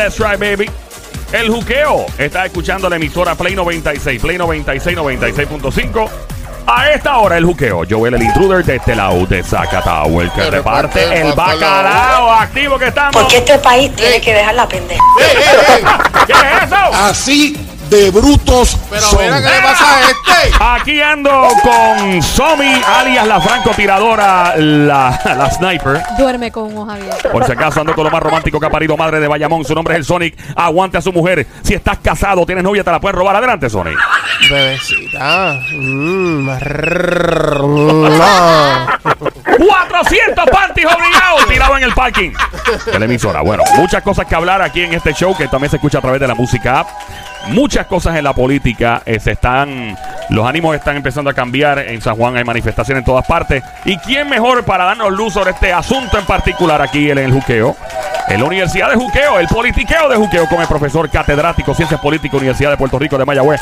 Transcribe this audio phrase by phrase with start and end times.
[0.00, 0.70] that's right, baby.
[1.32, 2.06] El juqueo.
[2.18, 6.08] Está escuchando la emisora Play 96, Play 96, 96.5.
[6.66, 7.82] A esta hora el juqueo.
[7.88, 11.84] Joel el intruder de este lado de Zacatau, el que reparte reparte el el bacalao.
[11.84, 12.32] bacalao.
[12.32, 13.14] Activo que estamos.
[13.14, 15.02] Porque este país tiene que dejar la pendeja.
[15.18, 15.84] ¡Ey, ey, ey!
[16.26, 16.76] ¿Qué es eso?
[16.92, 19.20] Así de brutos Pero son.
[19.22, 20.20] mira qué le pasa a este.
[20.60, 26.00] Aquí ando con Somi, alias la francotiradora, la, la sniper.
[26.18, 27.30] Duerme con un ojo abierto.
[27.30, 29.64] Por si acaso ando con lo más romántico que ha parido madre de Bayamón.
[29.64, 30.36] Su nombre es el Sonic.
[30.56, 31.46] Aguante a su mujer.
[31.62, 33.36] Si estás casado, tienes novia, te la puedes robar.
[33.36, 33.98] Adelante, Sonic.
[34.48, 35.60] Bebecita.
[35.72, 38.86] Mm, rrrr, no.
[39.66, 42.30] 400 panties obligados tirados en el parking
[42.86, 43.40] de la emisora.
[43.42, 46.20] Bueno, muchas cosas que hablar aquí en este show que también se escucha a través
[46.20, 46.88] de la música app.
[47.48, 49.96] Muchas cosas en la política eh, se están,
[50.28, 51.78] los ánimos están empezando a cambiar.
[51.78, 53.62] En San Juan hay manifestaciones en todas partes.
[53.84, 57.76] ¿Y quién mejor para darnos luz sobre este asunto en particular aquí en el Juqueo?
[58.28, 62.34] En la Universidad de Juqueo, el politiqueo de Juqueo con el profesor catedrático Ciencias Políticas,
[62.36, 63.60] Universidad de Puerto Rico de Mayagüez.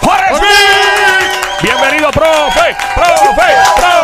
[0.00, 0.44] ¡Jorge!
[1.60, 4.03] Bienvenido, profe, profe, profe,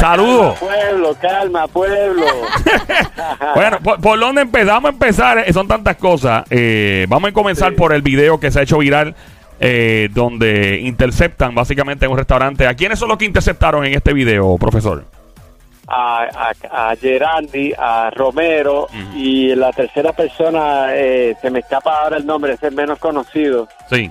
[0.00, 0.58] Saludos.
[0.58, 2.26] calma, Pueblo, calma, pueblo.
[3.54, 4.84] Bueno, ¿por, por dónde empezamos?
[4.90, 5.38] A empezar.
[5.38, 6.44] eh, son tantas cosas.
[6.50, 7.76] Eh, vamos a comenzar Sí.
[7.76, 9.14] por el video que se ha hecho viral.
[9.60, 12.64] eh, donde interceptan básicamente en un restaurante.
[12.68, 15.04] ¿A quiénes son los que interceptaron en este video, profesor?
[15.88, 22.18] A, a, a Gerandi, a Romero y la tercera persona, eh, se me escapa ahora
[22.18, 24.08] el nombre, es el menos conocido, Sí.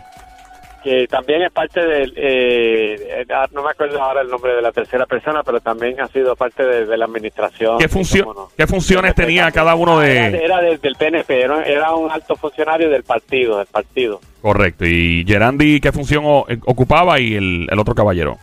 [0.83, 4.71] Que también es parte del, eh, ah, no me acuerdo ahora el nombre de la
[4.71, 7.77] tercera persona, pero también ha sido parte de, de la administración.
[7.77, 8.49] ¿Qué, funcio- no.
[8.57, 10.43] ¿Qué funciones tenía cada uno Era, de...?
[10.45, 14.19] era del, del PNP, era, era un alto funcionario del partido, del partido.
[14.41, 14.85] Correcto.
[14.85, 18.37] ¿Y Gerandi qué función eh, ocupaba y el, el otro caballero?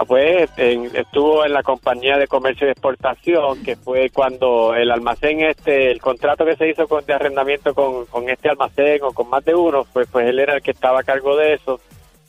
[0.00, 4.90] Ah, Pues en- estuvo en la compañía de comercio y exportación, que fue cuando el
[4.90, 9.12] almacén este, el contrato que se hizo con, de arrendamiento con, con este almacén o
[9.12, 11.80] con más de uno, pues, pues él era el que estaba a cargo de eso.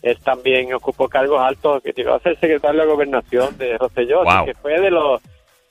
[0.01, 4.23] Él también ocupó cargos altos, que llegó a ser secretario de la gobernación de Rosselló,
[4.23, 4.45] Wow.
[4.45, 5.21] que fue de los,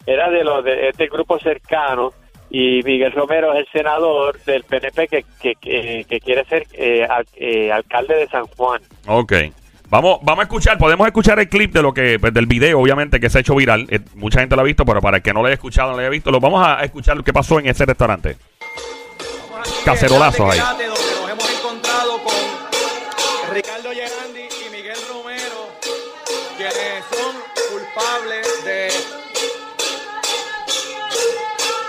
[0.07, 2.13] era de los de este grupo cercano.
[2.51, 7.05] Y Miguel Romero es el senador del PNP que, que, que, que quiere ser eh,
[7.05, 8.81] al- eh, alcalde de San Juan.
[9.07, 9.33] Ok.
[9.91, 13.19] Vamos, vamos a escuchar, podemos escuchar el clip de lo que, pues, del video, obviamente,
[13.19, 13.87] que se ha hecho viral.
[13.89, 15.97] Eh, mucha gente lo ha visto, pero para el que no lo haya escuchado, no
[15.97, 18.37] lo haya visto, lo vamos a escuchar lo que pasó en ese restaurante.
[19.87, 20.59] Cacerolazos ahí.
[20.59, 25.71] Donde nos hemos encontrado con Ricardo Gerandi y Miguel Romero,
[26.59, 27.35] quienes son
[27.71, 28.89] culpables de...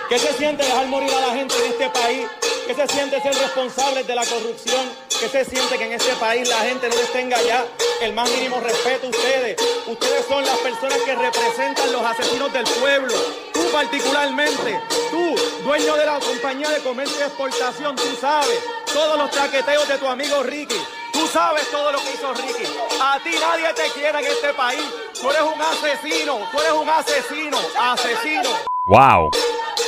[0.07, 2.27] ¿Qué se siente dejar morir a la gente en este país?
[2.69, 4.85] ¿Qué se siente ser responsables de la corrupción?
[5.19, 7.65] ¿Qué se siente que en este país la gente no les tenga ya
[7.99, 9.57] el más mínimo respeto a ustedes?
[9.87, 13.11] Ustedes son las personas que representan los asesinos del pueblo.
[13.55, 18.59] Tú particularmente, tú, dueño de la compañía de comercio y exportación, tú sabes
[18.93, 20.77] todos los traqueteos de tu amigo Ricky.
[21.11, 22.71] Tú sabes todo lo que hizo Ricky.
[23.01, 24.85] A ti nadie te quiere en este país.
[25.19, 26.37] Tú eres un asesino.
[26.51, 27.57] Tú eres un asesino.
[27.81, 28.49] Asesino.
[28.85, 29.31] Wow.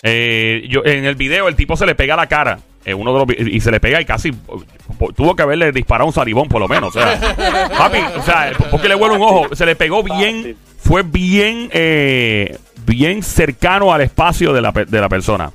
[0.02, 2.58] Eh, yo, en el video el tipo se le pega la cara.
[2.86, 4.64] Eh, uno de los, y se le pega y casi po-
[4.98, 6.96] po- tuvo que haberle disparado un salivón por lo menos.
[6.96, 7.20] O sea,
[7.78, 9.56] papi, o sea, porque le vuelve un ojo.
[9.56, 15.10] Se le pegó bien, fue bien, eh, bien cercano al espacio de la, de la
[15.10, 15.52] persona.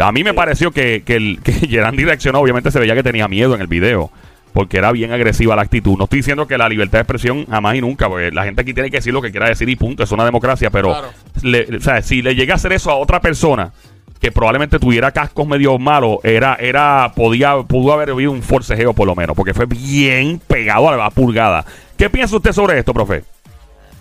[0.00, 2.40] A mí me pareció que, que, el, que Gerandi reaccionó.
[2.40, 4.10] Obviamente se veía que tenía miedo en el video.
[4.52, 5.96] Porque era bien agresiva la actitud.
[5.98, 8.72] No estoy diciendo que la libertad de expresión jamás y nunca, porque la gente aquí
[8.72, 10.02] tiene que decir lo que quiera decir y punto.
[10.02, 11.08] Es una democracia, pero Claro.
[11.42, 13.72] le- o sea, si le llega a hacer eso a otra persona
[14.20, 19.06] que probablemente tuviera cascos medio malos, era, era, podía, pudo haber habido un forcejeo por
[19.06, 21.64] lo menos, porque fue bien pegado a la pulgada.
[21.96, 23.22] ¿Qué piensa usted sobre esto, profe?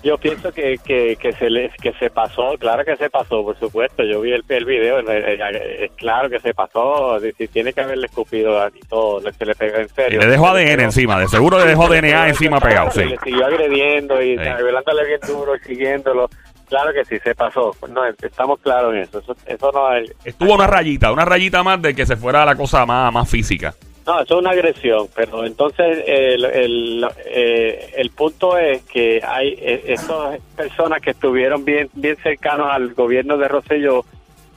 [0.04, 3.58] Yo pienso que, que, que se les, que se pasó, claro que se pasó, por
[3.60, 4.04] supuesto.
[4.04, 7.20] Yo vi el, el video, es claro que se pasó.
[7.38, 10.20] Si tiene que haberle escupido a- y todo, se le pegó en Y serio.
[10.22, 13.02] le dejó ADN encima, de seguro le dejó DNA encima pegado, sí.
[13.02, 14.44] Y Le siguió agrediendo y Sí.
[14.44, 16.30] revelándole bien duro y siguiéndolo.
[16.68, 17.76] Claro que sí, se pasó.
[17.90, 19.20] No, estamos claros en eso.
[19.20, 20.14] Eso, eso no es.
[20.26, 23.74] Estuvo una rayita, una rayita más de que se fuera la cosa más, más física.
[24.06, 29.50] No, eso es una agresión, pero entonces el, el, eh, el punto es que hay
[29.60, 34.06] eh, estas personas que estuvieron bien bien cercanos al gobierno de Rosselló,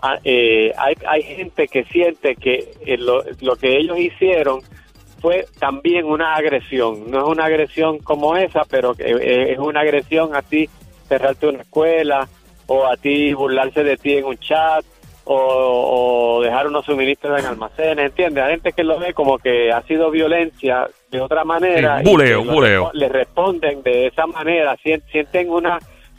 [0.03, 4.61] ah, eh, hay, hay gente que siente que eh, lo, lo que ellos hicieron
[5.21, 7.11] fue también una agresión.
[7.11, 10.69] No es una agresión como esa, pero eh, es una agresión a ti
[11.11, 12.29] cerrarte una escuela
[12.69, 14.85] o a ti burlarse de ti en un chat
[15.25, 18.45] o, o dejar unos suministros en almacenes, ¿entiendes?
[18.45, 21.99] Hay gente que lo ve como que ha sido violencia de otra manera.
[22.03, 22.91] Sí, buleo, y buleo.
[22.95, 25.79] Le responden de esa manera, sien- sienten una,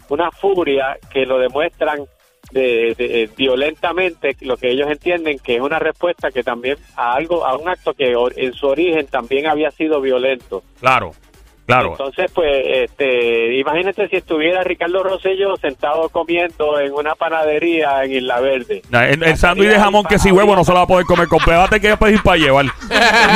[0.10, 2.02] una furia que lo demuestran
[2.52, 7.46] de, de- violentamente lo que ellos entienden que es una respuesta que también a algo
[7.46, 11.12] a un acto que en su origen también había sido violento Claro,
[11.66, 11.92] claro.
[11.92, 18.40] entonces pues este imagínate si estuviera Ricardo Rosello sentado comiendo en una panadería en Isla
[18.40, 20.88] Verde Nah, El, el sándwich de jamón que si huevo no se lo va a
[20.88, 21.60] poder comer completo.
[21.60, 22.66] Va a tener que pedir para llevar.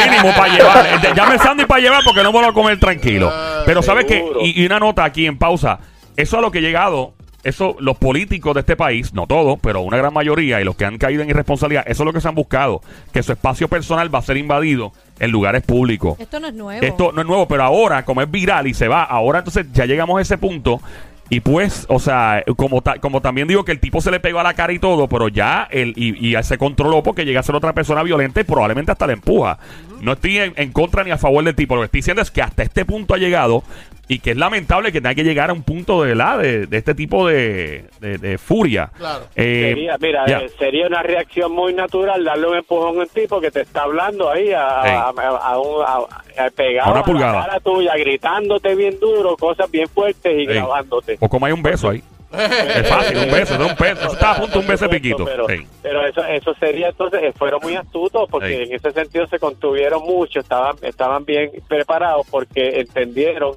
[0.06, 1.02] Mínimo para llevar.
[1.02, 3.32] De- Llame el sándwich para llevar porque no me lo va a comer tranquilo.
[3.66, 4.40] Pero sabes que, seguro.
[4.42, 5.80] y, y una nota aquí en pausa,
[6.18, 7.14] eso a lo que he llegado,
[7.44, 10.86] eso los políticos de este país, no todos, pero una gran mayoría, y los que
[10.86, 12.82] han caído en irresponsabilidad, eso es lo que se han buscado,
[13.14, 16.20] que su espacio personal va a ser invadido en lugares públicos.
[16.20, 16.86] Esto no es nuevo.
[16.86, 19.86] Esto no es nuevo, pero ahora, como es viral y se va, ahora entonces ya
[19.86, 20.82] llegamos a ese punto.
[21.28, 24.40] Y pues, o sea, como, ta- como también digo que el tipo se le pegó
[24.40, 27.56] a la cara y todo, pero ya él y, se controló porque llega a ser
[27.56, 29.58] otra persona violenta y probablemente hasta le empuja.
[30.02, 31.76] No estoy en, en contra ni a favor del tipo.
[31.76, 33.64] Lo que estoy diciendo es que hasta este punto ha llegado
[34.08, 36.78] y que es lamentable que tenga que llegar a un punto de, la, de, de
[36.78, 38.92] este tipo de, de- de furia.
[38.98, 39.26] Claro.
[39.36, 43.42] Eh, Sería, mira, eh, sería una reacción muy natural darle un empujón a un tipo
[43.42, 44.92] que te está hablando ahí a, Ey.
[44.92, 47.40] a, a- a un, a- a- pegado A una a pulgada.
[47.40, 51.18] la cara tuya, gritándote bien duro, cosas bien fuertes y grabándote.
[51.20, 52.04] O como hay un beso ahí.
[52.36, 54.02] Es fácil, un beso, es un beso.
[54.04, 55.24] Eso está a punto de un beso piquito.
[55.24, 55.46] Pero,
[55.82, 60.04] pero eso, eso sería entonces, eh, fueron muy astutos porque en ese sentido se contuvieron
[60.04, 63.54] mucho, estaban, estaban bien preparados porque entendieron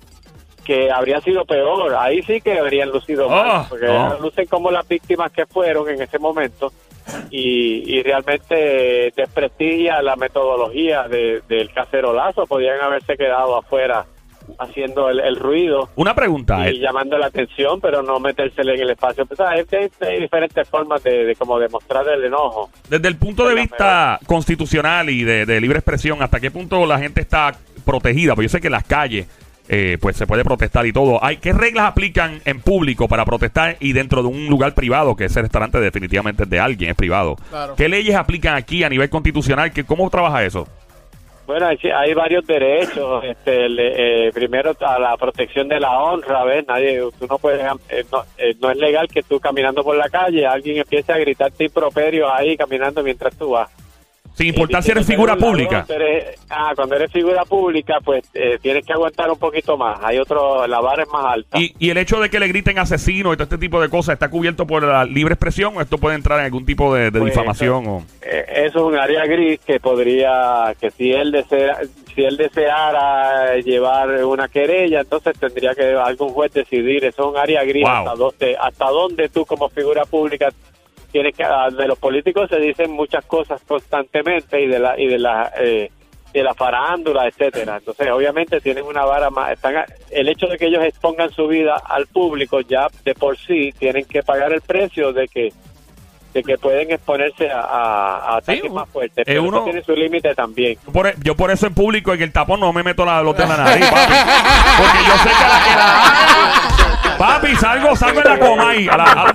[0.68, 1.94] que habría sido peor.
[1.98, 3.88] Ahí sí que habrían lucido mal, porque
[4.20, 6.70] lucen como las víctimas que fueron en ese momento
[7.30, 12.44] y, y realmente desprestigia la metodología de- del cacerolazo.
[12.46, 14.04] Podían haberse quedado afuera
[14.58, 16.70] haciendo el, el ruido Una pregunta.
[16.70, 19.24] y eh, llamando la atención, pero no metérsele en el espacio.
[19.24, 19.40] Pues.
[19.40, 19.64] Hay,
[20.00, 22.68] hay diferentes formas de, de como demostrar el enojo.
[22.90, 26.98] Desde el punto de vista constitucional y de, de libre expresión, ¿hasta qué punto la
[26.98, 27.54] gente está
[27.86, 28.34] protegida?
[28.34, 29.26] Pues yo sé que las calles
[29.68, 31.22] eh, pues se puede protestar y todo.
[31.22, 35.26] ¿Hay, ¿Qué reglas aplican en público para protestar y dentro de un lugar privado, que
[35.26, 37.36] ese restaurante definitivamente es de alguien, es privado?
[37.50, 37.74] Claro.
[37.76, 39.72] ¿Qué leyes aplican aquí a nivel constitucional?
[39.72, 40.66] ¿Qué, ¿Cómo trabaja eso?
[41.48, 43.24] Bueno, hay, hay varios derechos.
[43.28, 46.66] Este, el, eh, primero, a la protección de la honra, ¿ves?
[46.66, 50.08] Nadie, tú no puedes, eh, no, eh, no es legal que tú caminando por la
[50.08, 53.70] calle, alguien empiece a gritarte improperios ahí caminando mientras tú vas.
[54.38, 55.78] Sin importar si eres figura pública.
[55.80, 59.76] ladrón, tú eres- ah, cuando eres figura pública, pues eh, tienes que aguantar un poquito
[59.76, 59.98] más.
[60.02, 61.58] Hay otro, la vara es más alta.
[61.58, 64.14] Y, y el hecho de que le griten asesino y todo este tipo de cosas,
[64.14, 67.18] ¿está cubierto por la libre expresión o esto puede entrar en algún tipo de, de
[67.18, 67.86] Pues, difamación?
[67.88, 71.78] o Eh, eso es un área gris que podría, que si él desea,
[72.14, 77.04] si él deseara llevar una querella, entonces tendría que algún juez decidir.
[77.04, 77.90] Eso es un área gris Wow.
[77.92, 80.48] hasta dónde, hasta dónde tú como figura pública
[81.10, 81.44] tienes que.
[81.44, 85.52] ah, De los políticos se dicen muchas cosas constantemente y de la y de la
[85.60, 85.90] eh,
[86.32, 87.78] de la farándula, etcétera.
[87.78, 89.50] Entonces, obviamente tienen una vara más.
[89.52, 89.76] Están,
[90.10, 94.04] el hecho de que ellos expongan su vida al público ya de por sí tienen
[94.04, 95.52] que pagar el precio de que
[96.34, 99.16] de que pueden exponerse a, a, a ataques Sí, más fuertes.
[99.16, 100.76] es Pero eso uno- tiene su límite también.
[100.86, 103.22] Yo por, e- yo por eso en público en el tapón no me meto la,
[103.22, 104.12] los en la nariz, papi.
[104.78, 106.87] Porque yo sé que la que la-
[107.18, 108.88] Papi, salgo, salgo en la coma ahí.
[108.88, 109.34] A la, a-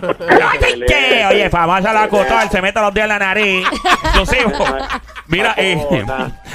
[0.52, 1.26] Ay, ¿qué?
[1.30, 3.68] Oye, famosa la cotal, se mete los dedos en la nariz.
[4.16, 4.38] Yo sé,
[5.28, 5.78] mira, eh,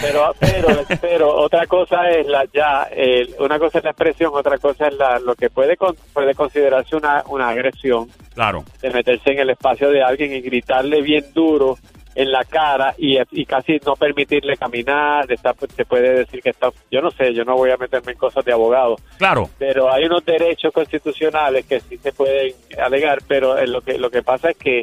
[0.00, 4.58] pero, pero, pero otra cosa es la ya, eh, una cosa es la expresión, otra
[4.58, 8.64] cosa es la, lo que puede con- puede considerarse una, una agresión claro.
[8.80, 11.76] de meterse en el espacio de alguien y gritarle bien duro
[12.20, 16.50] en la cara y, y casi no permitirle caminar, de pues, se puede decir que
[16.50, 19.48] está, yo no sé, yo no voy a meterme en cosas de abogado, Claro.
[19.56, 24.10] pero hay unos derechos constitucionales que sí se pueden alegar, pero eh, lo que lo
[24.10, 24.82] que pasa es que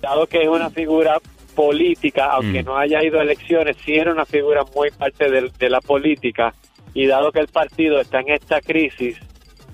[0.00, 1.18] dado que es una figura
[1.54, 2.66] política, aunque Mm.
[2.66, 6.54] no haya ido a elecciones, sí era una figura muy parte del- de, la política
[6.94, 9.18] y dado que el partido está en esta crisis,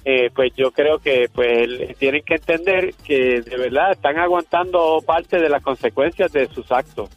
[0.04, 5.40] eh, pues yo creo que pues tienen que entender que de verdad están aguantando parte
[5.40, 7.10] de las consecuencias de sus actos.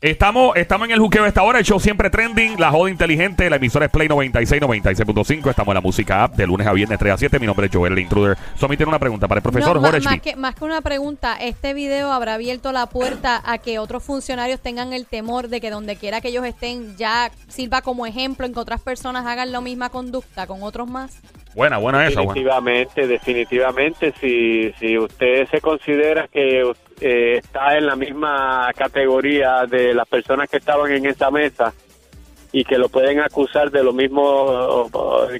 [0.00, 3.50] Estamos, estamos en el juqueo de esta hora, el show siempre trending, la joda inteligente,
[3.50, 7.00] la emisora es Play 96, 96.5, estamos en la música app de lunes a viernes
[7.00, 8.38] 3 a 7, mi nombre es Joel, el intruder.
[8.54, 11.36] Somi tiene una pregunta para el profesor No, Jorge más, que, más que una pregunta,
[11.40, 15.68] este video habrá abierto la puerta a que otros funcionarios tengan el temor de que
[15.68, 19.60] donde quiera que ellos estén ya sirva como ejemplo en que otras personas hagan la
[19.60, 21.20] misma conducta con otros más.
[21.54, 22.20] Buena, buena esa.
[22.20, 26.62] Definitivamente, definitivamente, si, si usted se considera que
[27.00, 31.72] eh, está en la misma categoría de las personas que estaban en esa mesa,
[32.52, 34.88] y que lo pueden acusar de lo mismo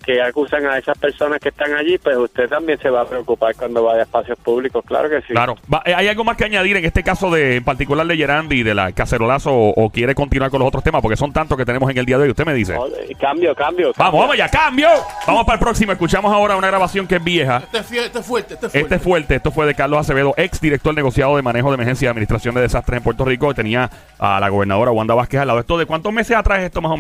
[0.05, 3.55] que acusan a esas personas que están allí, pues usted también se va a preocupar
[3.57, 5.33] cuando vaya a espacios públicos, claro que sí.
[5.33, 5.57] Claro.
[5.73, 8.63] Va, eh, ¿Hay algo más que añadir en este caso de en particular de Gerandi,
[8.63, 11.03] de la cacerolazo, o, o quiere continuar con los otros temas?
[11.03, 12.31] Porque son tantos que tenemos en el día de hoy.
[12.31, 12.77] Usted me dice.
[12.77, 12.89] Oh,
[13.19, 13.93] Cambio, cambio.
[13.97, 14.89] Vamos, vamos ya, cambio.
[15.27, 15.93] Vamos para el próximo.
[15.93, 17.63] Escuchamos ahora una grabación que es vieja.
[17.65, 18.79] Este es, este es fuerte, este es fuerte.
[18.79, 22.07] Este es fuerte, esto fue de Carlos Acevedo, ex director negociado de manejo de emergencia
[22.07, 25.49] y administración de desastres en Puerto Rico, que tenía a la gobernadora Wanda Vázquez al
[25.49, 25.61] lado.
[25.61, 26.98] ¿Esto de cuántos meses atrás es esto más o menos?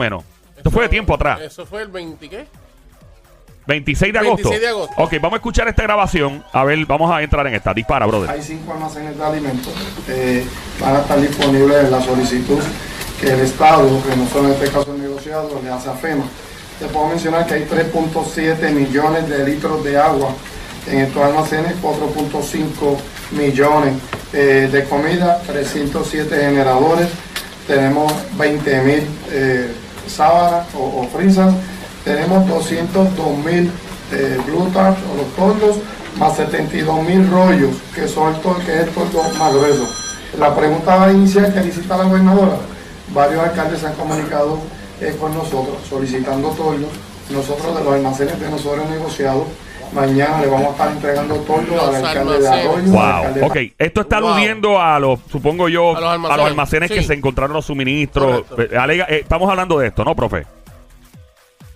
[0.56, 1.40] Esto fue de tiempo atrás.
[1.40, 2.46] Eso fue el 20, ¿qué?
[3.66, 4.48] 26 de agosto.
[4.48, 4.94] 26 de agosto.
[4.96, 6.42] Ok, vamos a escuchar esta grabación.
[6.52, 7.74] A ver, vamos a entrar en esta.
[7.74, 8.30] Dispara, brother.
[8.30, 9.72] Hay cinco almacenes de alimentos.
[10.08, 10.44] eh,
[10.80, 12.60] van a estar disponibles en la solicitud
[13.20, 16.24] que el Estado, que no son en este caso el negociado, le hace a FEMA.
[16.78, 20.30] Te puedo mencionar que hay 3.7 millones de litros de agua
[20.86, 22.96] en estos almacenes, 4.5
[23.32, 23.94] millones
[24.32, 27.08] eh, de comida, 307 generadores,
[27.66, 29.72] tenemos 20 mil eh,
[30.12, 31.52] sábanas o, o frisas,
[32.04, 33.70] tenemos 202 mil
[34.12, 35.76] eh, Blue o los toldos,
[36.18, 39.86] más 72 mil rollos, que son el tol- que es el toldo más grueso.
[40.38, 42.56] La pregunta inicial que necesita la gobernadora,
[43.14, 44.58] varios alcaldes se han comunicado
[45.00, 46.90] eh, con nosotros solicitando toldos.
[47.30, 49.44] Nosotros de los almacenes de nosotros negociados,
[49.92, 52.48] mañana le vamos a estar entregando toldos al alcalde de.
[52.48, 52.92] Arroyo.
[52.92, 53.46] Wow.
[53.46, 54.28] Ok, esto está Wow.
[54.30, 56.46] aludiendo a los, supongo yo, A los almacenes.
[56.46, 58.44] almacenes que se encontraron los suministros.
[58.58, 60.46] Eh, alega- eh, estamos hablando de esto, ¿no, profe?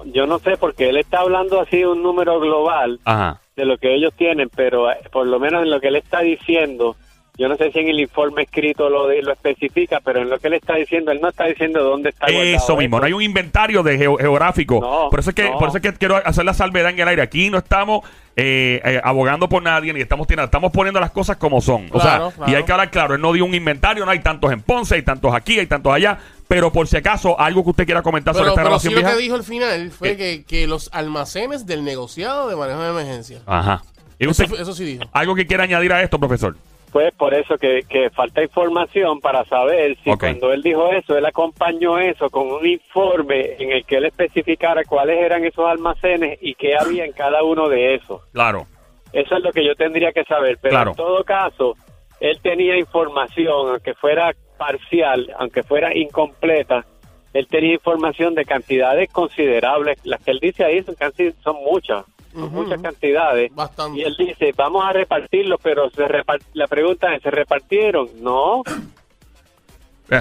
[0.07, 3.41] Yo no sé, porque él está hablando así de un número global Ajá.
[3.55, 6.21] de lo que ellos tienen, pero eh, por lo menos en lo que él está
[6.21, 6.97] diciendo,
[7.39, 10.39] yo no sé si en el informe escrito lo, de- lo especifica, pero en lo
[10.39, 13.01] que él está diciendo, él no está diciendo dónde está guardado Eso mismo, esto.
[13.01, 14.81] no hay un inventario de geo- geográfico.
[14.81, 15.59] No, por eso es que, no.
[15.59, 17.23] por eso es que quiero hacer la salvedad en el aire.
[17.23, 18.05] Aquí no estamos
[18.37, 21.87] eh, eh, abogando por nadie ni estamos tirando, estamos poniendo las cosas como son.
[21.91, 22.53] o sea, claro.
[22.53, 23.15] y hay que hablar claro.
[23.15, 25.93] Él no dio un inventario, no hay tantos en Ponce, hay tantos aquí, hay tantos
[25.93, 26.19] allá.
[26.49, 29.01] Pero por si acaso, algo que usted quiera comentar sobre esta pero sí grabación lo
[29.01, 29.17] vieja.
[29.17, 30.17] que dijo al final fue Eh.
[30.19, 33.41] que, que los almacenes del negociado de manejo de emergencia.
[33.47, 33.83] Ajá.
[34.19, 35.05] ¿Y Eso, usted, eso sí dijo.
[35.13, 36.57] algo que quiera añadir a esto, profesor?
[36.93, 41.25] Pues por eso que, que falta información para saber si cuando él dijo eso, él
[41.25, 46.55] acompañó eso con un informe en el que él especificara cuáles eran esos almacenes y
[46.55, 48.21] qué había en cada uno de esos.
[48.33, 48.67] Claro.
[49.15, 50.91] Eso es lo que yo tendría que saber, pero Claro.
[50.91, 51.75] en todo caso,
[52.21, 56.85] él tenía información, aunque fuera parcial, aunque fuera incompleta,
[57.33, 59.99] él tenía información de cantidades considerables.
[60.05, 63.55] Las que él dice ahí son, casi, son muchas, muchas cantidades.
[63.55, 63.99] Bastante.
[64.01, 68.09] Y él dice, vamos a repartirlo, pero se repar- la pregunta es, ¿se repartieron?
[68.21, 68.63] No,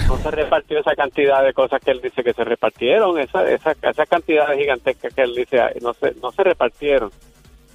[0.07, 3.75] no se repartió esa cantidad de cosas que él dice que se repartieron, esa, esa,
[3.81, 7.11] esa cantidad gigantesca que él dice, no se, no se repartieron.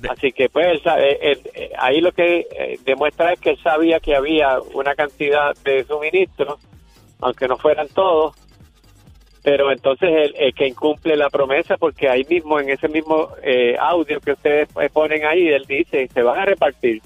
[0.09, 3.59] Así que pues él eh, él, eh, ahí lo que eh, demuestra es que él
[3.62, 6.59] sabía que había una cantidad de suministros,
[7.21, 8.35] aunque no fueran todos,
[9.47, 13.76] pero entonces el, el que incumple la promesa, porque ahí mismo, en ese mismo eh,
[13.79, 17.00] audio que ustedes ponen ahí, él dice, se van a repartir,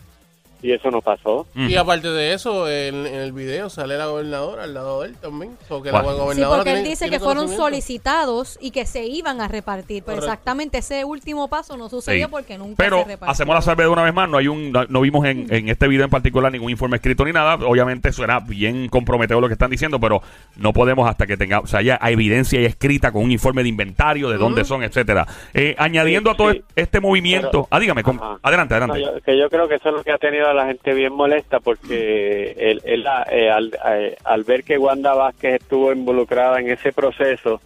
[0.62, 1.46] y eso no pasó.
[1.54, 1.68] Mm.
[1.68, 5.16] Y aparte de eso, en, en el video sale la gobernadora al lado de él
[5.16, 5.56] también.
[5.68, 6.32] Porque la Bueno.
[6.32, 7.64] Sí, porque él tiene- dice tiene que fueron conocimiento.
[7.64, 10.02] solicitados y que se iban a repartir.
[10.04, 10.26] Pero Correcto.
[10.26, 12.30] exactamente ese último paso no sucedió Sí.
[12.30, 13.32] porque nunca Pero se repartió.
[13.32, 15.88] hacemos la salvedad una vez más, no hay un no, no vimos en, en este
[15.88, 17.54] video en particular ningún informe escrito ni nada.
[17.54, 20.22] Obviamente suena bien comprometedor lo que están diciendo, pero
[20.56, 23.62] no podemos hasta que tenga, o sea, ya hay evidencia ya escrita con un informe
[23.62, 25.26] de inventario de dónde son, etcétera.
[25.54, 26.62] Eh, añadiendo Sí, a todo sí.
[26.76, 28.38] este movimiento, Pero- ah, dígame, com- Ajá.
[28.42, 29.02] adelante, No, adelante.
[29.02, 31.12] yo, que yo creo que eso es lo que ha tenido a la gente bien
[31.12, 36.70] molesta porque él, él, eh, al, eh, al ver que Wanda Vázquez estuvo involucrada en
[36.70, 37.60] ese proceso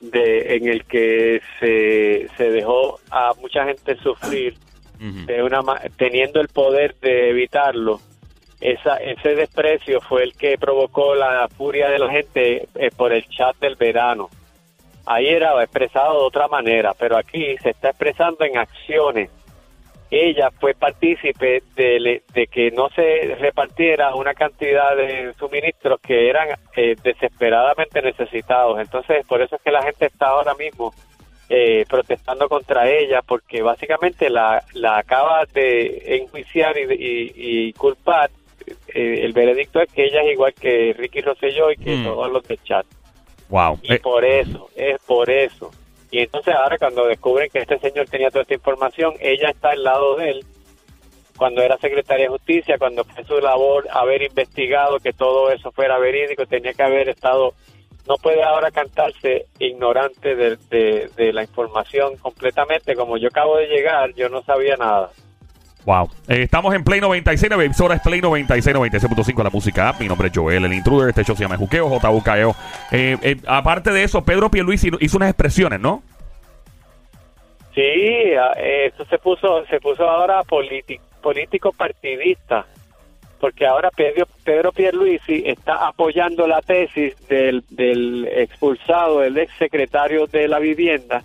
[0.00, 4.54] de en el que se, se dejó a mucha gente sufrir
[4.98, 5.60] de una
[5.96, 8.00] teniendo el poder de evitarlo
[8.60, 13.28] esa, ese desprecio fue el que provocó la furia de la gente eh, por el
[13.28, 14.30] chat del verano.
[15.04, 19.30] Ahí era expresado de otra manera pero aquí se está expresando en acciones
[20.14, 26.48] ella fue partícipe de, de que no se repartiera una cantidad de suministros que eran
[26.76, 28.78] eh, desesperadamente necesitados.
[28.80, 30.94] Entonces, por eso es que la gente está ahora mismo
[31.48, 37.32] eh, protestando contra ella, porque básicamente la, la acaba de enjuiciar y, y-
[37.68, 38.30] y culpar.
[38.88, 42.04] Eh, el veredicto es que ella es igual que Ricky Rosselló y que Mm.
[42.04, 42.86] todos los de chat.
[43.50, 43.78] Wow.
[43.82, 45.70] Y Eh, por eso, es por eso.
[46.14, 49.82] Y entonces ahora cuando descubren que este señor tenía toda esta información, ella está al
[49.82, 50.46] lado de él.
[51.36, 55.98] Cuando era secretaria de justicia, cuando fue su labor haber investigado que todo eso fuera
[55.98, 57.52] verídico, tenía que haber estado...
[58.06, 60.56] No puede ahora cantarse ignorante de,
[61.16, 62.94] de- la información completamente.
[62.94, 65.10] Como yo acabo de llegar, yo no sabía nada.
[65.84, 66.08] Wow.
[66.28, 69.94] Eh, estamos en Play 96, la emisora es Play 96, 96.5 la música.
[70.00, 71.10] Mi nombre es Joel, el intruder.
[71.10, 72.56] Este show se llama Juqueo, JUKEO.
[72.90, 76.02] Eh, eh, aparte de eso, Pedro Pierluisi hizo unas expresiones, ¿no?
[77.74, 82.66] Sí, eso se puso, se puso ahora político partidista,
[83.40, 90.28] porque ahora Pedro, Pedro Pierluisi está apoyando la tesis del, del expulsado, el ex secretario
[90.28, 91.24] de la vivienda,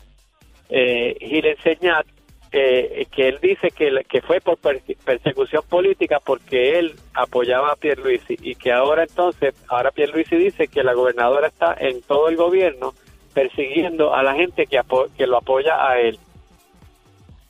[0.69, 2.07] eh, Gil Enseñat,
[2.51, 7.75] eh, que él dice que, que fue por per- persecución política porque él apoyaba a
[7.75, 12.35] Pierluisi y que ahora entonces, ahora Pierluisi dice que la gobernadora está en todo el
[12.35, 12.93] gobierno
[13.33, 14.81] persiguiendo a la gente que,
[15.17, 16.17] que lo apoya a él.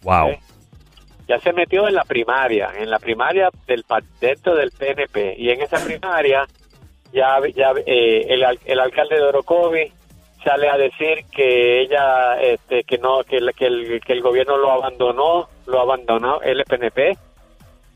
[0.03, 0.29] Wow.
[0.29, 0.39] ¿eh?
[1.27, 3.85] Ya se metió en la primaria, en la primaria del
[4.19, 6.47] dentro del PNP y en esa primaria
[7.13, 9.93] ya, ya eh, el, el alcalde de Orocovi
[10.43, 14.57] sale a decir que ella este, que no que, el- que el, que el gobierno
[14.57, 17.17] lo abandonó lo abandonó el PNP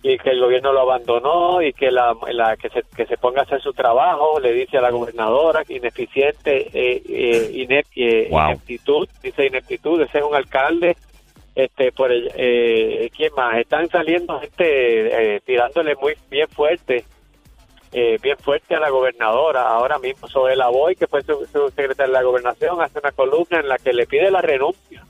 [0.06, 3.42] y que el gobierno lo abandonó y que la, la- que se que se ponga
[3.42, 8.28] a hacer su trabajo le dice a la gobernadora que ineficiente eh, eh, inep- eh,
[8.30, 8.48] Wow.
[8.50, 10.98] ineptitud dice ineptitud ese es un alcalde
[11.56, 12.30] este por el,
[13.16, 17.06] quién más están saliendo gente eh, tirándole muy bien fuerte
[17.94, 21.70] eh, bien fuerte a la gobernadora ahora mismo sobre la Boy que fue su, su
[21.70, 25.04] secretaria de la gobernación hace una columna en la que le pide la renuncia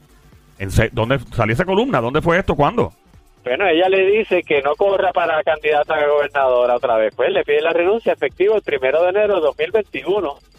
[0.60, 2.00] ¿En ¿Dónde salió esa columna?
[2.00, 2.56] ¿Dónde fue esto?
[2.56, 2.92] ¿Cuándo?
[3.44, 7.44] bueno ella le dice que no corra para candidata a gobernadora otra vez pues le
[7.44, 10.52] pide la renuncia efectivo el primero de enero de 2021 Lo que le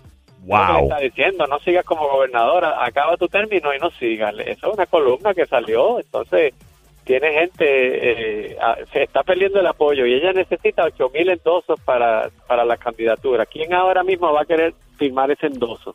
[0.47, 0.83] Wow.
[0.83, 4.35] está diciendo, no sigas como gobernadora, acaba tu término y no sigas.
[4.41, 6.53] Eso es una columna que salió, entonces
[7.05, 7.65] tiene gente,
[8.53, 8.57] eh,
[8.93, 13.47] se está perdiendo el apoyo y ella necesita 8 mil endosos para, para la candidatura.
[13.47, 15.95] ¿Quién ahora mismo va a querer firmar ese endoso?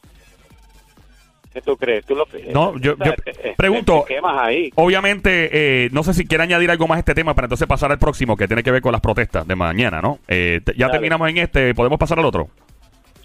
[1.52, 2.06] ¿Qué tú crees?
[2.06, 4.72] ¿Tú lo, No, yo- yo te- te- pregunto- te ahí.
[4.76, 5.50] Obviamente,
[5.86, 7.98] eh, no sé si quiere añadir algo más a este tema para entonces pasar al
[7.98, 10.20] próximo que tiene que ver con las protestas de mañana, ¿no?
[10.28, 10.92] Eh, ya Dale.
[10.92, 12.50] terminamos en este, ¿podemos pasar al otro?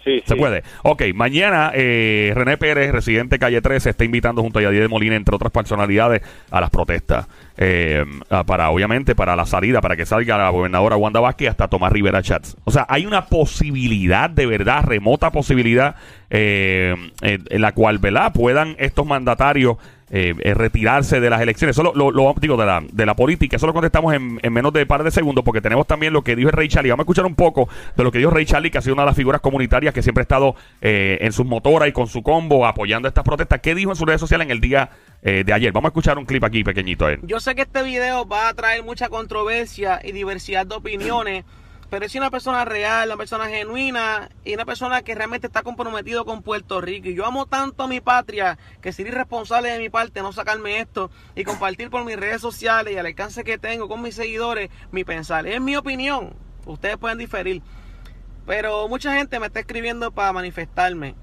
[0.05, 0.39] Sí, Se sí.
[0.39, 0.63] puede.
[0.83, 5.35] Ok, mañana eh, René Pérez, residente Calle 13, está invitando junto a Yadier Molina, entre
[5.35, 6.21] otras personalidades,
[6.51, 7.27] a las protestas.
[7.57, 8.05] Eh,
[8.45, 12.21] para, obviamente, para la salida, para que salga la gobernadora Wanda Vázquez hasta Tomás Rivera
[12.21, 12.55] Chats.
[12.65, 15.95] O sea, hay una posibilidad, de verdad, remota posibilidad,
[16.29, 19.77] eh, en, en la cual, ¿verdad?, puedan estos mandatarios
[20.11, 21.75] eh, retirarse de las elecciones.
[21.75, 23.55] Solo lo, lo- digo de la, de la política.
[23.55, 26.35] Eso lo contestamos en, en menos de par de segundos porque tenemos también lo que
[26.35, 26.89] dijo Rey Charlie.
[26.91, 29.03] Vamos a escuchar un poco de lo que dijo Rey Charlie, que ha sido una
[29.03, 32.21] de las figuras comunitarias que siempre ha estado eh, en sus motoras y con su
[32.23, 33.61] combo apoyando estas protestas.
[33.61, 34.89] ¿Qué dijo en sus redes sociales en el día
[35.23, 35.71] eh, de ayer?
[35.71, 37.07] Vamos a escuchar un clip aquí pequeñito.
[37.23, 41.45] Yo sé que este video va a traer mucha controversia y diversidad de opiniones,
[41.89, 46.25] pero es una persona real, una persona genuina y una persona que realmente está comprometido
[46.25, 47.09] con Puerto Rico.
[47.09, 50.79] Y yo amo tanto a mi patria que sería irresponsable de mi parte no sacarme
[50.79, 54.69] esto y compartir por mis redes sociales y al alcance que tengo con mis seguidores
[54.91, 55.45] mi pensar.
[55.45, 57.61] Es mi opinión, ustedes pueden diferir.
[58.45, 61.15] Pero mucha gente me está escribiendo para manifestarme.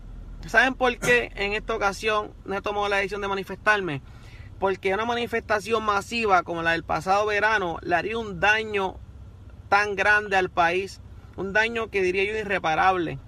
[0.46, 4.03] ¿Saben por qué en esta ocasión no he tomado la decisión de manifestarme?
[4.59, 8.98] Porque una manifestación masiva como la del pasado verano le haría un daño
[9.72, 11.00] tan grande al país,
[11.35, 13.18] un daño que diría yo irreparable.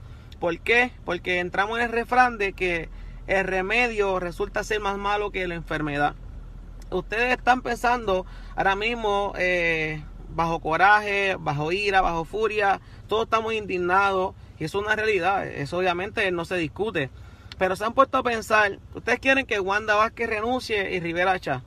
[0.41, 0.91] ¿Por qué?
[1.07, 2.91] Porque entramos en el refrán de que
[3.27, 6.15] el remedio resulta ser más malo que la enfermedad.
[6.91, 8.27] Ustedes están pensando
[8.57, 12.79] ahora mismo eh, bajo coraje, bajo ira, bajo furia,
[13.09, 17.09] todos estamos indignados y es una realidad, eso obviamente no se discute.
[17.57, 21.63] Pero se han puesto a pensar, ustedes quieren que Wanda Vázquez renuncie y Rivera Chá.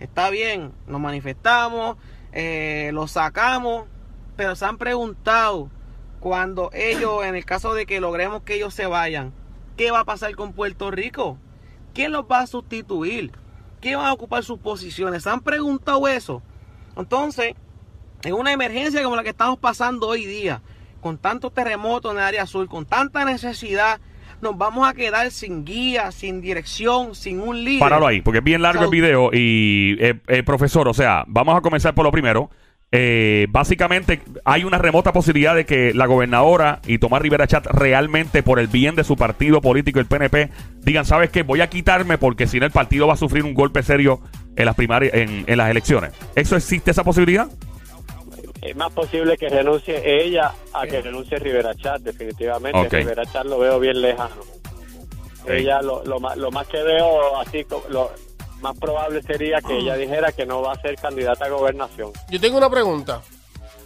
[0.00, 1.96] Está bien, nos manifestamos,
[2.32, 3.86] eh, lo sacamos,
[4.38, 5.68] pero se han preguntado
[6.20, 9.32] cuando ellos, en el caso de que logremos que ellos se vayan,
[9.76, 11.38] ¿qué va a pasar con Puerto Rico?
[11.92, 13.32] ¿Quién los va a sustituir?
[13.80, 15.24] ¿Quién va a ocupar sus posiciones?
[15.24, 16.40] ¿Se han preguntado eso?
[16.96, 17.56] Entonces,
[18.22, 20.62] en una emergencia como la que estamos pasando hoy día,
[21.00, 23.98] con tantos terremotos en el área sur, con tanta necesidad,
[24.40, 27.80] nos vamos a quedar sin guía, sin dirección, sin un líder.
[27.80, 29.30] Páralo ahí, porque es bien largo el video.
[29.32, 32.50] Y, eh, eh, profesor, o sea, vamos a comenzar por lo primero.
[32.90, 38.42] Eh, básicamente, hay una remota posibilidad de que la gobernadora y Tomás Rivera Chat realmente,
[38.42, 41.42] por el bien de su partido político, el PNP, digan: ¿Sabes qué?
[41.42, 44.20] Voy a quitarme porque si no, el partido va a sufrir un golpe serio
[44.56, 46.12] en las primarias, en, en las elecciones.
[46.34, 47.48] ¿Eso existe esa posibilidad?
[48.62, 52.88] Es más posible que renuncie ella a que renuncie Rivera Chat, definitivamente.
[52.88, 54.36] Rivera Chat lo veo bien lejano.
[55.46, 58.10] Ella, lo, lo, más, lo más que veo, así, lo
[58.60, 62.12] más probable sería que ella dijera que no va a ser candidata a gobernación.
[62.30, 63.20] Yo tengo una pregunta,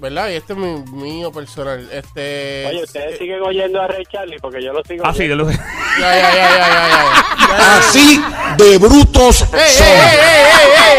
[0.00, 0.30] ¿verdad?
[0.30, 1.88] Y este es mi, mío personal.
[1.92, 2.66] Este.
[2.68, 5.44] Oye, ustedes siguen oyendo a Ray Charlie porque yo lo sigo Ah, sí, de oyendo.
[5.44, 5.54] los-
[6.00, 7.78] Ya, ya, ya, ya, ya, ya.
[7.78, 8.22] Así
[8.56, 9.87] de brutos ¡Ey, son.
[9.87, 10.98] ey, ey, ey, ey,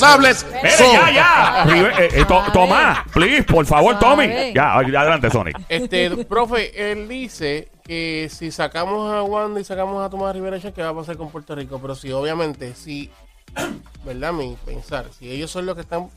[0.00, 0.38] responsables
[0.76, 0.92] son.
[0.92, 1.66] ya, ya.
[1.98, 2.44] Eh, eh, to-.
[2.52, 4.26] Tomás, please, por favor, Tommy.
[4.26, 4.52] Sabe.
[4.54, 5.58] Ya, adelante, Sonic.
[5.68, 10.82] Este, profe, él dice que si sacamos a Wanda y sacamos a Tomás Rivera ¿qué
[10.82, 11.78] va a pasar con Puerto Rico?
[11.80, 13.10] Pero si obviamente, si,
[14.04, 14.32] ¿verdad?
[14.32, 16.08] Mi pensar, si ellos son los que están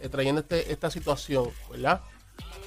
[0.00, 2.00] eh, trayendo este, esta situación, ¿verdad?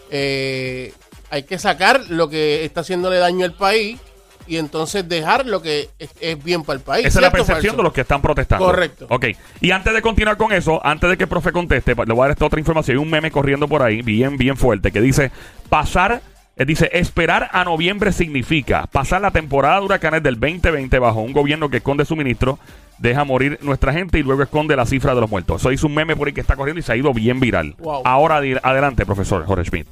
[0.10, 0.93] Eh,
[1.30, 4.00] hay que sacar lo que está haciéndole daño al país
[4.49, 7.05] y entonces dejar lo que es, es bien para el país.
[7.05, 8.65] Esa es la ¿cierto o percepción de los que están protestando.
[8.65, 9.05] Correcto.
[9.09, 9.27] Ok.
[9.62, 12.23] Y antes de continuar con eso, antes de que el profe conteste, le voy a
[12.23, 12.97] dar esta otra información.
[12.97, 15.31] Hay un meme corriendo por ahí, bien, bien fuerte, que dice:
[15.69, 16.21] pasar.
[16.57, 21.31] eh, Dice, esperar a noviembre significa pasar la temporada de huracanes del 2020 bajo un
[21.31, 22.59] gobierno que esconde suministro,
[22.97, 25.62] deja morir nuestra gente y luego esconde la cifra de los muertos.
[25.62, 27.75] Eso hizo un meme por ahí que está corriendo y se ha ido bien viral.
[27.79, 28.01] Wow.
[28.03, 29.88] Ahora, adelante, profesor Jorge Schmidt.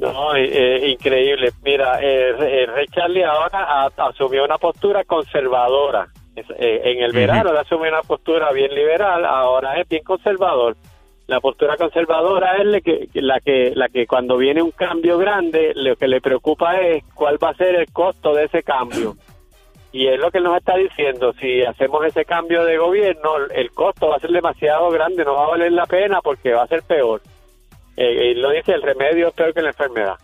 [0.00, 1.50] No, eh, eh, increíble.
[1.62, 6.08] Mira, eh, eh, Ray Charlie ahora asumió una postura conservadora.
[6.34, 10.74] Eh, en el verano asumió una postura bien liberal, ahora es bien conservador.
[11.26, 15.72] La postura conservadora es la que, la que, la que cuando viene un cambio grande,
[15.74, 19.16] lo que le preocupa es cuál va a ser el costo de ese cambio.
[19.92, 24.08] Y es lo que nos está diciendo, si hacemos ese cambio de gobierno, el costo
[24.08, 26.82] va a ser demasiado grande, no va a valer la pena porque va a ser
[26.84, 27.20] peor.
[27.96, 30.14] Eh, y lo dice, el remedio es peor que la enfermedad.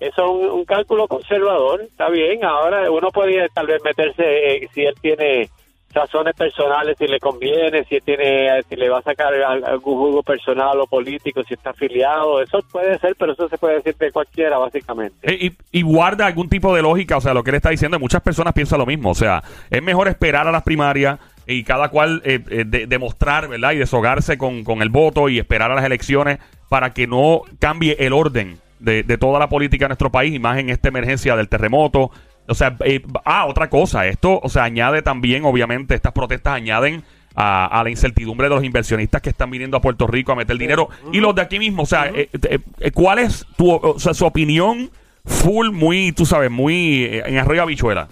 [0.00, 2.44] Eso es un, cálculo conservador, está bien.
[2.44, 4.22] Ahora uno podría tal vez meterse,
[4.56, 5.48] eh, si él tiene
[5.92, 10.22] razones personales, si le conviene, si tiene, si le va a sacar al- algún jugo
[10.22, 14.12] personal o político, si está afiliado, eso puede ser, pero eso se puede decir de
[14.12, 15.16] cualquiera, básicamente.
[15.22, 17.98] Eh, y, y guarda algún tipo de lógica, o sea, lo que él está diciendo,
[17.98, 21.88] muchas personas piensan lo mismo, o sea, es mejor esperar a las primarias y cada
[21.88, 23.72] cual eh, eh, de- demostrar, ¿verdad?
[23.72, 27.96] Y deshogarse con, con el voto y esperar a las elecciones para que no cambie
[28.00, 31.34] el orden de, de toda la política de nuestro país y más en esta emergencia
[31.36, 32.10] del terremoto.
[32.46, 37.02] O sea, eh, ah, otra cosa, esto, o sea, añade también, obviamente, estas protestas añaden
[37.34, 40.56] a, a la incertidumbre de los inversionistas que están viniendo a Puerto Rico a meter
[40.56, 43.98] dinero y los de aquí mismo, o sea, eh, eh, eh, ¿cuál es tu, o
[43.98, 44.90] sea, su opinión
[45.24, 48.08] full, muy, tú sabes, muy eh, en arroyo habichuela?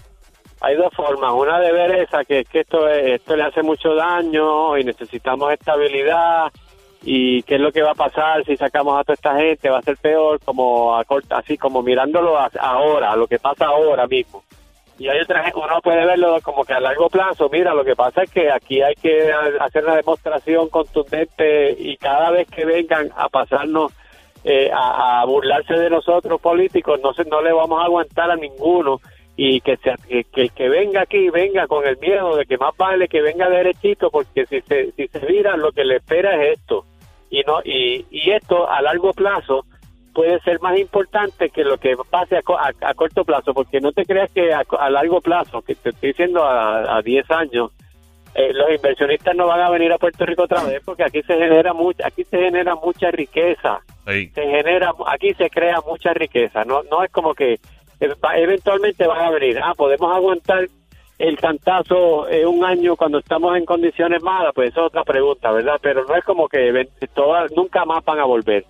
[0.61, 1.33] Hay dos formas.
[1.33, 4.83] Una de ver esa, que es que esto, es- esto le hace mucho daño y
[4.83, 6.45] necesitamos estabilidad.
[7.09, 9.69] ¿Y qué es lo que va a pasar si sacamos a toda esta gente?
[9.69, 13.67] Va a ser peor, como a corta- así como mirándolo a- ahora, lo que pasa
[13.67, 14.43] ahora mismo.
[14.99, 17.47] Y hay otra uno puede verlo como que a largo plazo.
[17.49, 22.29] Mira, lo que pasa es que aquí hay que hacer una demostración contundente y cada
[22.29, 23.93] vez que vengan a pasarnos,
[24.43, 28.99] eh, a, burlarse de nosotros políticos, no, se, no le vamos a aguantar a ninguno
[29.37, 32.75] y que, que, que el que venga aquí venga con el miedo de que más
[32.75, 36.57] vale que venga derechito porque si se, si se vira lo que le espera es
[36.59, 36.83] esto
[37.29, 39.65] y no y, y esto a largo plazo
[40.13, 43.91] puede ser más importante que lo que pase a, a- a corto plazo porque no
[43.91, 47.71] te creas que a, largo plazo que te estoy diciendo a, a 10 años
[48.35, 51.35] eh, los inversionistas no van a venir a Puerto Rico otra vez porque aquí se
[51.37, 54.31] genera mucha aquí se genera mucha riqueza Sí.
[54.33, 57.55] se genera, aquí se crea mucha riqueza, no no es como que
[57.99, 60.65] eh, va- eventualmente van a venir, ah, podemos aguantar
[61.17, 65.51] el cantazo eh, un año cuando estamos en condiciones malas, pues eso es otra pregunta,
[65.51, 65.79] ¿verdad?
[65.81, 68.65] Pero no es como que todas, nunca más van a volver.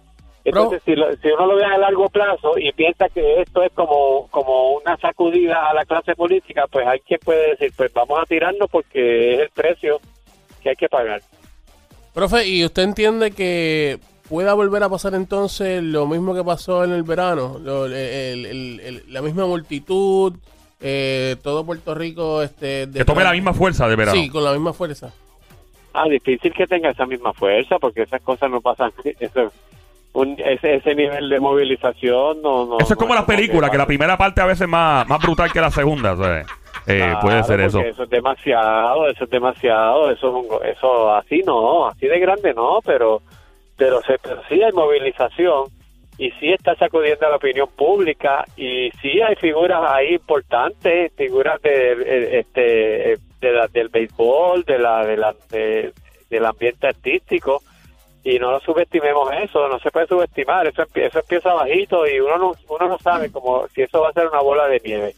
[0.46, 3.72] Entonces, si, lo- si uno lo ve a largo plazo y piensa que esto es
[3.74, 8.18] como, como una sacudida a la clase política, pues hay quien puede decir, pues vamos
[8.22, 10.00] a tirarnos porque es el precio
[10.64, 11.22] que hay que pagar.
[12.14, 16.94] Profe, ¿y usted entiende que pueda volver a pasar entonces lo mismo que pasó en
[16.94, 17.58] el verano?
[17.62, 20.34] Lo- el- el- la misma multitud,
[20.82, 22.42] eh, todo Puerto Rico...
[22.42, 24.20] Este, Que tome la misma fuerza de verano.
[24.20, 25.13] Sí, con la misma fuerza.
[25.94, 28.92] Ah, difícil que tenga esa misma fuerza porque esas cosas no pasan.
[29.20, 29.52] Eso,
[30.13, 32.66] un, ese, ese nivel de movilización no.
[32.66, 35.08] no Eso es no como las películas, que la primera parte a veces es más,
[35.08, 36.13] más brutal que la segunda.
[36.13, 36.46] o sea, eh,
[36.86, 37.80] Claro, puede ser eso.
[37.82, 42.20] Eso es demasiado, eso es demasiado, eso es un go- eso así no, así de
[42.20, 43.22] grande no, pero
[43.76, 45.66] pero, se, pero sí hay movilización
[46.17, 51.62] y sí está sacudiendo a la opinión pública y sí hay figuras ahí importantes, figuras
[51.62, 55.93] de, eh, este de la- del béisbol, de la, de la de-
[56.30, 57.62] del ambiente artístico
[58.23, 62.51] y no subestimemos eso, no se puede subestimar, eso, eso empieza bajito y uno no
[62.67, 65.13] uno no sabe como si eso va a ser una bola de nieve.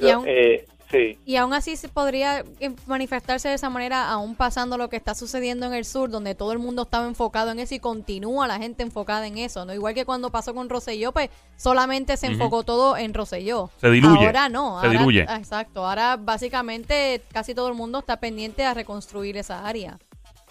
[0.00, 1.18] Y aún- Eh, sí.
[1.24, 5.14] Y aún así se podría eh, manifestarse de esa manera, aún pasando lo que está
[5.16, 8.58] sucediendo en el sur, donde todo el mundo estaba enfocado en eso y continúa la
[8.58, 9.74] gente enfocada en eso, ¿no?
[9.74, 13.70] Igual que cuando pasó con Roselló, pues solamente se enfocó todo en Roselló.
[13.80, 14.80] Se diluye, Ahora no.
[14.80, 15.22] se ahora- diluye.
[15.22, 15.86] Exacto.
[15.86, 19.98] Ahora básicamente casi todo el mundo está pendiente a reconstruir esa área.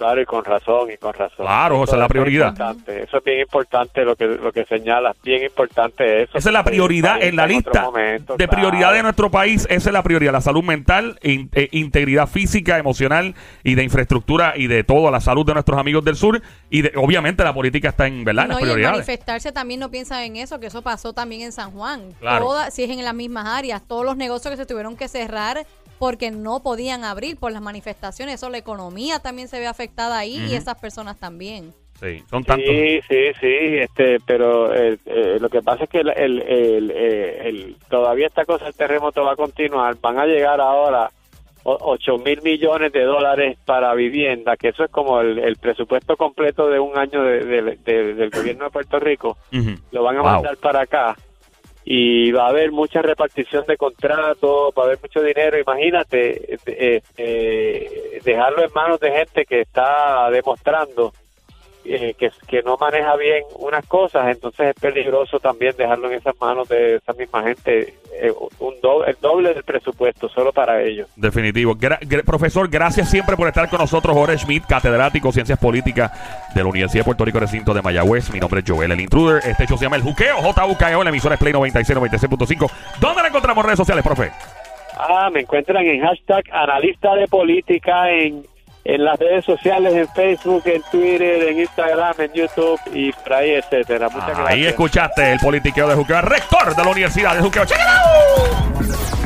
[0.02, 1.46] Claro, y con razón, y con razón.
[1.46, 2.48] Claro, esa es la Eso prioridad.
[2.48, 6.38] importante, Eso es bien importante lo que lo que señalas, bien importante eso.
[6.40, 8.60] Esa es la prioridad en la lista momento, de claro.
[8.70, 9.68] prioridad de nuestro país.
[9.70, 14.54] Esa es la prioridad, la salud mental, in- eh, integridad física, emocional y de infraestructura
[14.56, 16.42] y de todo, la salud de nuestros amigos del sur.
[16.72, 18.44] Y de- obviamente la política está en, ¿verdad?
[18.48, 18.94] No, las y prioridades.
[18.98, 22.12] manifestarse también no piensa en eso, que eso pasó también en San Juan.
[22.20, 22.46] Claro.
[22.46, 25.66] Toda- si es en las mismas áreas, todos los negocios que se tuvieron que cerrar
[26.02, 28.34] porque no podían abrir por las manifestaciones.
[28.34, 31.76] Eso, la economía también se ve afectada ahí y esas personas también.
[32.00, 32.66] Sí, son tantos.
[32.68, 36.92] Sí, sí, sí, este, pero eh, eh, lo que pasa es que el, el, el,
[36.96, 39.96] eh, el- todavía esta cosa, el terremoto va a continuar.
[40.02, 41.12] Van a llegar ahora
[41.64, 46.68] 8 mil millones de dólares para vivienda, que eso es como el, el presupuesto completo
[46.68, 49.38] de un año de- de- de- del gobierno de Puerto Rico.
[49.92, 50.32] Lo van a Wow.
[50.32, 51.16] mandar para acá
[51.84, 55.60] y va a haber mucha repartición de contratos, va a haber mucho dinero.
[55.60, 61.14] Imagínate eh, eh, dejarlo en manos de gente que está demostrando
[61.94, 66.34] eh, que, que no maneja bien unas cosas, entonces es peligroso también dejarlo en esas
[66.40, 71.08] manos de esa misma gente, eh, un do- el doble del presupuesto solo para ellos.
[71.16, 71.76] Definitivo.
[71.76, 74.16] Gra- gra- profesor, gracias siempre por estar con nosotros.
[74.16, 76.12] Jorge Schmidt, catedrático Ciencias Políticas
[76.56, 78.32] de la Universidad de Puerto Rico, recinto de Mayagüez.
[78.32, 79.42] Mi nombre es Joel, el intruder.
[79.46, 82.72] Este show se llama El Juqueo, JUKEO, la emisora es Play 96, 96.5.
[83.00, 84.32] ¿Dónde la encontramos en redes sociales, profe?
[84.98, 88.44] Ah, me encuentran en hashtag analista de política en,
[88.84, 93.52] en las redes sociales, en Facebook, en Twitter, en Instagram, en YouTube y por ahí,
[93.52, 94.10] etcétera.
[94.10, 94.68] Muchas Ahí gracias.
[94.70, 97.66] escuchaste el politiqueo de Juqueo, rector de la Universidad de Juqueo.
[97.66, 99.21] ¡Check it out!